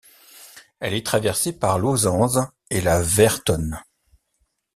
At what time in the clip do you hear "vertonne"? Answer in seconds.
3.03-3.79